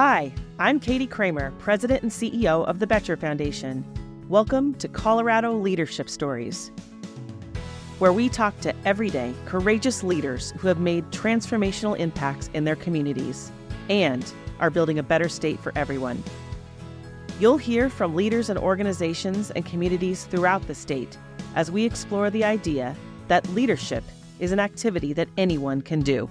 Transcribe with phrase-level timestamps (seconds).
[0.00, 3.84] Hi, I'm Katie Kramer, President and CEO of the Boettcher Foundation.
[4.28, 6.70] Welcome to Colorado Leadership Stories,
[7.98, 13.50] where we talk to everyday, courageous leaders who have made transformational impacts in their communities
[13.90, 16.22] and are building a better state for everyone.
[17.40, 21.18] You'll hear from leaders and organizations and communities throughout the state
[21.56, 22.94] as we explore the idea
[23.26, 24.04] that leadership
[24.38, 26.30] is an activity that anyone can do.